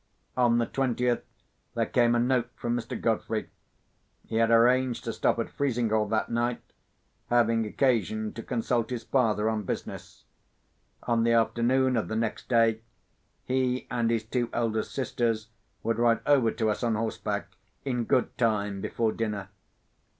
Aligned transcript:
On 0.35 0.57
the 0.57 0.65
twentieth, 0.65 1.23
there 1.75 1.85
came 1.85 2.15
a 2.15 2.19
note 2.19 2.49
from 2.55 2.75
Mr. 2.75 2.99
Godfrey. 2.99 3.51
He 4.25 4.37
had 4.37 4.49
arranged 4.49 5.03
to 5.03 5.13
stop 5.13 5.37
at 5.37 5.51
Frizinghall 5.55 6.07
that 6.07 6.31
night, 6.31 6.63
having 7.29 7.67
occasion 7.67 8.33
to 8.33 8.41
consult 8.41 8.89
his 8.89 9.03
father 9.03 9.47
on 9.47 9.61
business. 9.61 10.23
On 11.03 11.21
the 11.23 11.33
afternoon 11.33 11.95
of 11.95 12.07
the 12.07 12.15
next 12.15 12.49
day, 12.49 12.81
he 13.45 13.85
and 13.91 14.09
his 14.09 14.23
two 14.23 14.49
eldest 14.53 14.91
sisters 14.91 15.49
would 15.83 15.99
ride 15.99 16.21
over 16.25 16.49
to 16.49 16.71
us 16.71 16.81
on 16.81 16.95
horseback, 16.95 17.49
in 17.85 18.05
good 18.05 18.35
time 18.39 18.81
before 18.81 19.11
dinner. 19.11 19.49